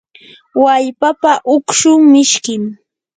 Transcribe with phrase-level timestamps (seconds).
[0.63, 2.63] wallpapa ukshun mishkim.